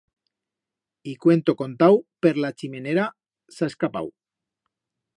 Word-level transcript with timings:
Y 1.11 1.13
cuento 1.25 1.55
contau, 1.59 2.01
per 2.27 2.33
la 2.47 2.53
chimenera 2.63 3.07
s'ha 3.59 3.71
escapau! 3.75 4.15